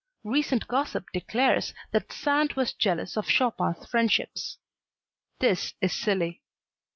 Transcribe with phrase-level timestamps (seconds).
[0.23, 4.57] Recent gossip declares that Sand was jealous of Chopin's friendships
[5.37, 6.41] this is silly.